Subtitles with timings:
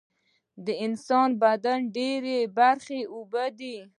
[0.65, 3.77] د انسان بدن ډیره برخه اوبه دي